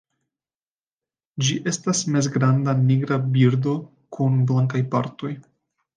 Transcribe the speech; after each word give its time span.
Ĝi 1.43 1.57
estas 1.73 2.01
mezgranda 2.15 2.75
nigra 2.87 3.19
birdo 3.37 3.75
kun 4.19 4.41
blankaj 4.53 4.83
partoj. 4.97 5.35